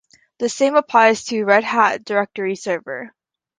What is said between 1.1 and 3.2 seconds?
to Red Hat Directory Server.